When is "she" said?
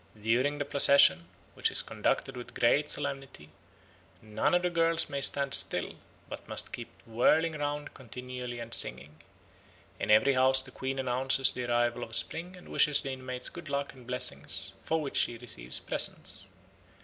15.17-15.37